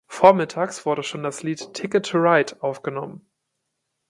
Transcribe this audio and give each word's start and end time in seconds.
Vormittags 0.07 0.83
wurde 0.87 1.03
schon 1.03 1.21
das 1.21 1.43
Lied 1.43 1.75
"Ticket 1.75 2.07
to 2.07 2.17
Ride" 2.17 2.55
aufgenommen. 2.63 3.23